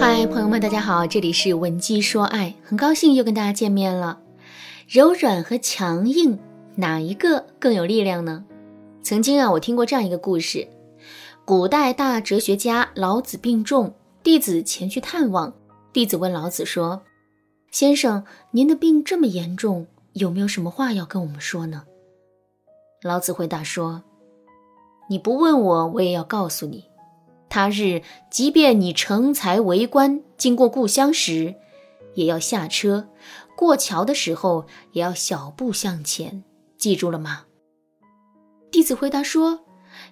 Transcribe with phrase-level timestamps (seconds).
[0.00, 4.20] 嗨，朋友们，大家好，这里是文姬说爱，很高兴又跟大家见面了。
[4.86, 6.38] 柔软和强硬，
[6.76, 8.44] 哪一个更有力量呢？
[9.02, 10.68] 曾经啊，我听过这样一个故事：
[11.44, 13.92] 古代大哲学家老子病重，
[14.22, 15.52] 弟子前去探望。
[15.92, 17.02] 弟子问老子说
[17.72, 21.82] ：“先生，您的病这么严重，有没有什么话要跟我们说呢？”
[23.02, 24.04] 老子回答说
[25.10, 26.84] ：“你不问我，我也要告诉你。”
[27.50, 31.54] 他日，即便你成才为官，经过故乡时，
[32.14, 33.04] 也要下车；
[33.56, 36.44] 过桥的时候，也要小步向前。
[36.76, 37.44] 记住了吗？
[38.70, 39.60] 弟子回答说：“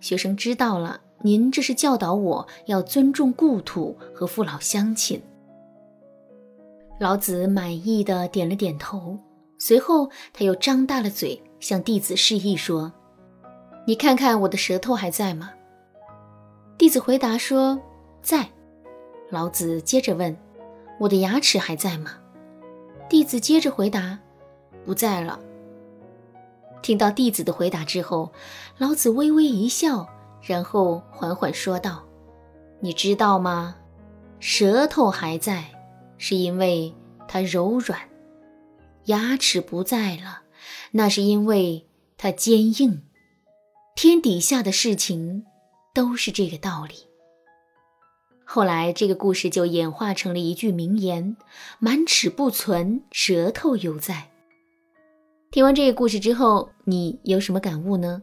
[0.00, 1.00] 学生知道了。
[1.22, 5.20] 您这是教导我要尊重故土和父老乡亲。”
[7.00, 9.18] 老子满意的点了点头，
[9.58, 12.92] 随后他又张大了嘴，向弟子示意说
[13.86, 15.50] ：“你看看我的舌头还在吗？”
[16.76, 17.80] 弟子回答说
[18.20, 18.48] ：“在。”
[19.30, 20.36] 老子接着问
[20.98, 22.18] ：“我的牙齿还在吗？”
[23.08, 24.18] 弟子接着回答
[24.84, 25.38] ：“不在了。”
[26.82, 28.32] 听到弟子的回答之后，
[28.76, 30.06] 老子微微一笑，
[30.42, 32.04] 然后缓缓说道
[32.80, 33.76] ：“你知道吗？
[34.40, 35.64] 舌头还在，
[36.18, 36.92] 是因为
[37.28, 37.98] 它柔软；
[39.04, 40.42] 牙齿不在了，
[40.90, 41.86] 那是因为
[42.18, 43.02] 它坚硬。
[43.94, 45.46] 天底下的事情。”
[45.94, 46.94] 都是这个道理。
[48.44, 51.36] 后来，这个故事就演化成了一句名言
[51.80, 54.30] ：“满齿不存，舌头犹在。”
[55.50, 58.22] 听完这个故事之后，你有什么感悟呢？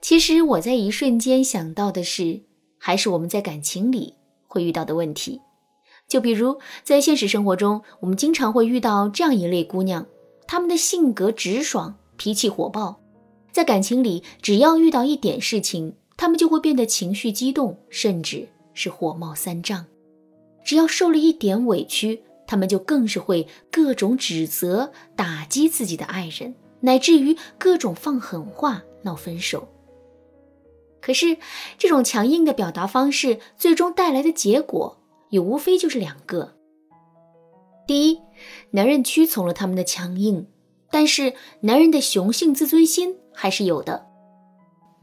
[0.00, 2.40] 其实我在一瞬间想到的是，
[2.78, 4.14] 还是我们在感情里
[4.48, 5.40] 会遇到的问题。
[6.08, 10.04] 就比如在现实生活中，我们经常会遇到这样一类姑娘，
[10.48, 13.00] 她们的性格直爽，脾气火爆，
[13.52, 15.94] 在感情里，只要遇到一点事情。
[16.22, 19.84] 他们就会变得情绪激动，甚至是火冒三丈。
[20.62, 29.66] 只要受了一点委屈，他们就更是会各种指责、打击自己的爱人，乃至于各种放狠话、闹分手。
[31.00, 31.38] 可是，
[31.76, 36.54] 这种强硬的表达方式，最终带来的结果也无非就是两个：
[37.84, 38.20] 第一，
[38.70, 40.46] 男人屈从了他们的强硬，
[40.88, 44.11] 但是男人的雄性自尊心还是有的。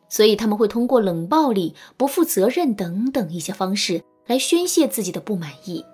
[0.10, 5.86] 所以他们会通过冷暴力、不负责任等等一些方式来宣泄自己的不满意，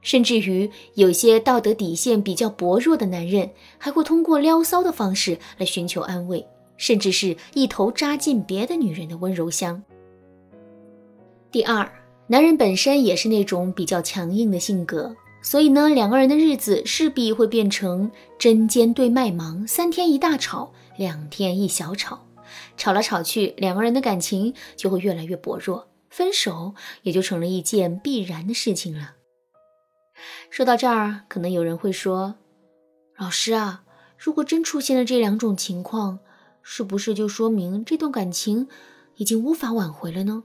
[0.00, 6.46] 甚至于有些道德底线比较薄弱的男人，还会通过撩骚的方式来寻求安慰，
[6.76, 9.82] 甚至是一头扎进别的女人的温柔乡。
[11.50, 11.90] 第二，
[12.28, 22.20] 男人本身也是那种比较强硬的性格，所以呢，两个人的日子势必会变成针尖对麦芒，三天一大吵，两天一小吵。
[22.76, 29.14] 吵来吵去，两个人的感情就会越来越薄弱，分手也就成了一件必然的事情了。
[30.50, 32.36] 说到这儿，可能有人会说
[33.16, 33.84] ：“老师啊，
[34.16, 36.18] 如果真出现了这两种情况，
[36.62, 38.68] 是不是就说明这段感情
[39.16, 40.44] 已经无法挽回了呢？”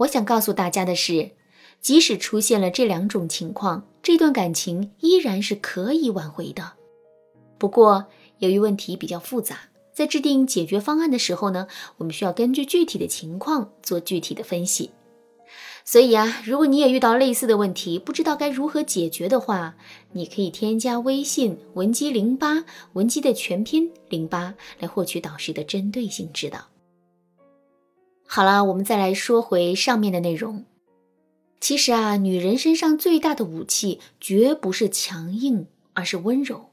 [0.00, 1.32] 我想告诉大家的是，
[1.80, 6.74] 即使出现了这两种情况，这段感情依然是可以挽回的。
[7.58, 8.06] 不过，
[8.38, 9.58] 由于问题比较复杂。
[9.98, 11.66] 在制定解决方案的时候呢，
[11.96, 14.92] 我们需要根据具体的情况做具体的分析。
[15.84, 19.74] 所以啊，如果你也遇到类似的问题，不知道该如何解决的话，
[20.12, 26.68] 你可以添加微信文姬零八，文姬的全拼零八，来获取导师的针对性指导。
[28.24, 30.64] 好了，我们再来说回上面的内容。
[31.58, 36.70] 其实啊，女人身上最大的武器绝不是强硬，而是温柔。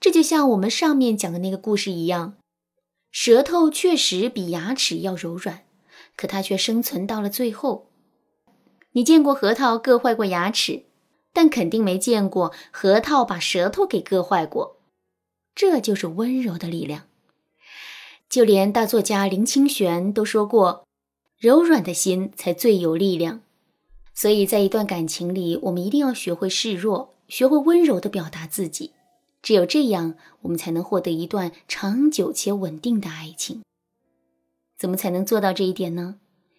[0.00, 2.36] 这就像我们上面讲的那个故事一样。
[3.14, 5.62] 舌头确实比牙齿要柔软，
[6.16, 7.86] 可它却生存到了最后。
[8.90, 10.82] 你见过核桃硌坏过牙齿，
[11.32, 14.78] 但肯定没见过核桃把舌头给硌坏过。
[15.54, 17.04] 这就是温柔的力量。
[18.28, 20.84] 就连大作家林清玄都说过
[21.38, 23.42] ：“柔软的心才最有力量。”
[24.12, 28.93] 所以在一段感情里，我们一定要学会示弱，学会温柔的表达自己。
[29.44, 33.60] 只有这样，我们才能获得一段长久且稳定的爱情。
[34.78, 36.16] 怎么才能做到这一点呢？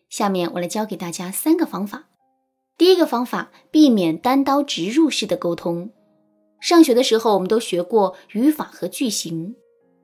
[0.08, 2.04] 下面我来教给大家三个方法。
[2.78, 5.90] 第一个方法，避免单刀直入式的沟通。
[6.60, 9.56] 上学的时候，我们都学过语法和句型，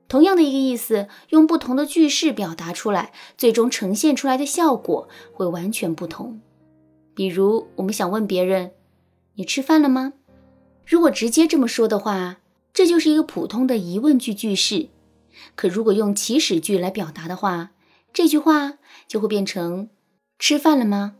[0.08, 6.40] 同样的一个意思，用不同的句式表达出来，最终呈现出来的效果会完全不同。
[7.14, 8.72] 比如，我们想问别人
[9.38, 10.14] ：“你吃饭了吗？”
[10.84, 12.38] 如果直接这么说的话，
[12.72, 14.88] 这就是一个普通的疑问句句式，
[15.54, 17.72] 可如果用祈使句来表达的话，
[18.12, 19.90] 这句话就会变成
[20.38, 21.16] “吃饭了吗？”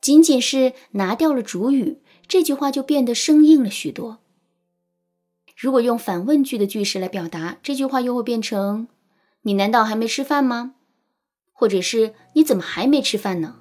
[0.00, 1.98] 仅仅是拿掉了主语，
[2.28, 4.18] 这句话就变得生硬了许多。
[5.56, 8.86] 如果用反问句的句式来表达，这句话又会变成
[9.42, 10.74] ：“你难道还没吃饭吗？”
[11.52, 13.56] 或者是“你怎么还没吃饭呢？”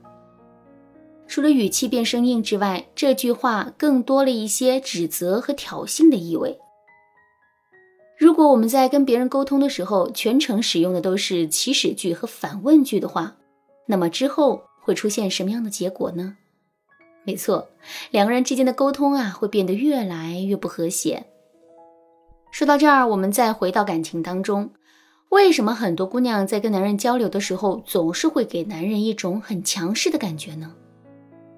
[1.28, 6.60] 除了语气变生硬之外，这句话更多了一些指责和挑衅的意味。
[8.18, 13.36] 如果我们在跟别人沟通的时候，全程使用的都是祈使句和反问句的话，
[13.88, 16.38] 那么之后会出现什么样的结果呢？
[17.26, 17.68] 没错，
[18.12, 21.26] 两个人之间的沟通啊，会变得越来越不和谐。
[22.52, 24.70] 说到这儿，我们再回到感情当中，
[25.30, 30.74] 为什么很多姑娘在跟男人交流的时候，总是会给男人一种很强势的感觉呢？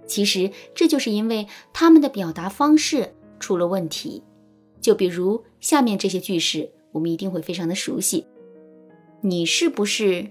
[0.08, 4.24] 其实这就是因为他们的表达方式出了问题。
[4.88, 8.26] 就比如下面这些句式，我们一定会非常的熟悉。
[9.20, 10.26] 你是不是？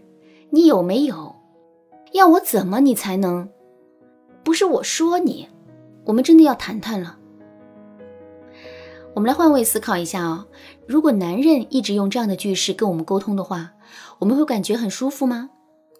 [0.48, 1.36] 你有没有？
[2.14, 3.50] 要我怎么你才能？
[4.42, 5.46] 不是我说你，
[6.06, 7.18] 我们真的要谈谈了。
[9.14, 10.46] 我们来换位思考一下哦，
[10.86, 13.74] 如果男人一直用这样的句式跟我们沟通的话，
[14.20, 15.50] 我们会感觉很舒服吗？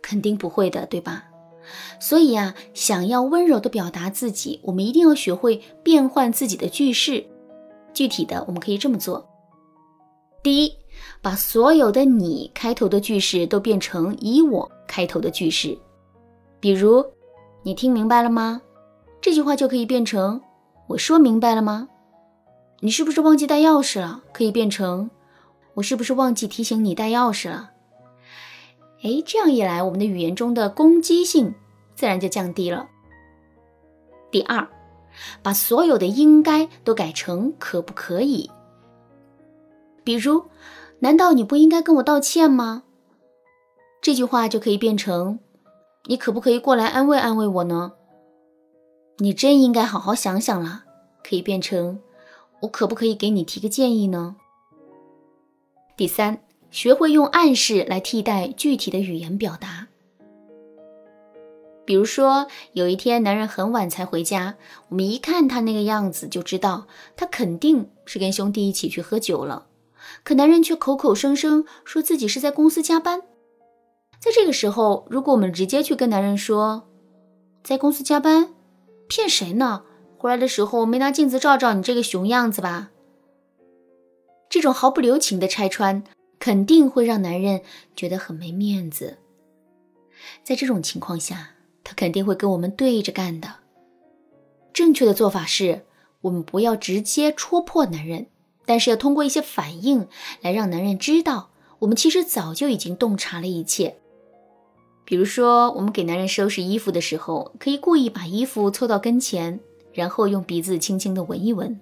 [0.01, 1.25] 肯定不会的，对吧？
[2.01, 7.27] 所以啊，想要温柔的表达自己，我们一定要学会变换自己的句式。
[7.97, 9.27] 具体的，我们可以这么做：
[10.43, 10.73] 第一，
[11.23, 15.77] 把所有的“你”开头的句式都变成以我开头的句式。
[16.61, 17.03] 比如，
[17.63, 18.61] 你听明白了吗？
[19.19, 20.39] 这句话就可以变成
[20.89, 21.89] 我说明白了吗？
[22.81, 24.23] 你是不是忘记带钥匙了？
[24.31, 25.11] 可以变成
[25.73, 27.71] 我是不是忘记提醒你带钥匙了？
[29.03, 31.55] 哎，这样一来，我们的语言中的攻击性
[31.95, 32.87] 自然就降低了。
[34.31, 34.69] 第二。
[35.43, 38.51] 把所有的应该都改成可不可以？
[40.05, 40.45] 比如，
[41.01, 42.85] 难道你不应该跟我道歉吗？
[44.01, 45.39] 这句话就可以变成：
[46.05, 47.93] 你可不可以过来安慰安慰我呢？
[49.19, 50.85] 你真应该好好想想了。
[51.25, 51.99] 可以变成：
[52.61, 54.37] 我可不可以给你提个建议呢？
[55.97, 56.39] 第三，
[56.71, 59.89] 学会用暗示来替代具体的语言表达。
[61.87, 64.57] 比如说，有一天男人很晚才回家，
[64.89, 69.67] 我们一看他那个样子就知道他肯定是跟兄弟一起去喝酒了。
[70.25, 73.23] 可男人却口口声声说自己是在公司加班。
[74.19, 76.89] 在这个时候，如果我们直接去跟男人说
[77.63, 78.53] 在公司加班，
[79.09, 79.83] 骗谁呢？
[80.19, 82.91] 回来的时候没拿镜子照照你这个熊样子吧？
[84.49, 86.03] 这种毫不留情的拆穿，
[86.39, 87.61] 肯定会让男人
[87.95, 89.19] 觉得很没面子。
[90.43, 91.51] 在这种情况下，
[91.97, 93.57] 肯定会跟我们对着干的。
[94.73, 95.87] 正确的做法是，
[96.21, 98.27] 我们不要直接戳破男人，
[98.67, 100.07] 但是要通过一些反应
[100.43, 103.97] 来让男人知道，我们其实早就已经洞察了一切。
[105.05, 109.59] 比如说，我们给男人收拾衣服的时候，可以故意把衣服凑到跟前，
[109.93, 111.81] 然后用鼻子轻轻的闻一闻。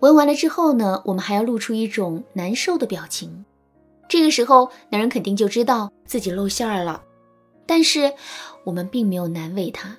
[0.00, 3.44] 闻完了之后呢，我们还要露出一种难受的表情。
[4.08, 7.02] 这个时候，男人肯定就知道自己露馅儿了。
[7.64, 8.12] 但是
[8.64, 9.96] 我们并没有难为他，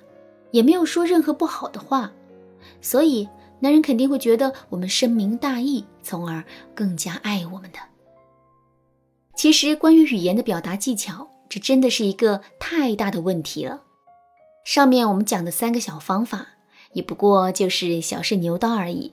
[0.50, 2.12] 也没有说任何不好的话，
[2.80, 3.28] 所以
[3.60, 7.78] 男人肯定会觉得我们深明大义，从而更加爱我们的。
[9.34, 13.82] 其实，关于语言的表达技巧，这真的是一个太大的问题了。
[14.64, 16.46] 上面我们讲的三个小方法，
[16.92, 19.12] 也不过就是小试牛刀而已。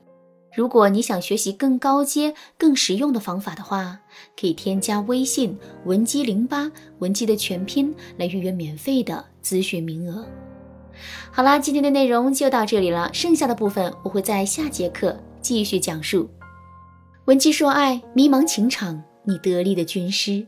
[0.55, 3.99] 如果你想学习更高阶、更实用的方法的话，
[4.39, 10.23] 可以添加微信文姬零八，文姬的全拼来预约免费的咨询名额。
[11.31, 16.29] 好啦，今天的内容就到这里了，剩下的部分我会在下节课继续讲述。
[17.25, 20.45] 文姬说爱，迷茫情场，你得力的军师。